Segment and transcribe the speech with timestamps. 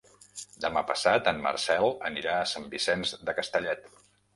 [0.65, 3.91] Demà passat en Marcel anirà a Sant Vicenç de Castellet.